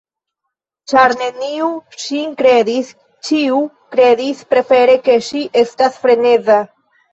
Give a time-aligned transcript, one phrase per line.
[0.93, 1.67] Ĉar neniu
[2.05, 2.89] ŝin kredis,
[3.29, 3.61] ĉiu
[3.97, 6.61] kredis prefere ke ŝi estas freneza.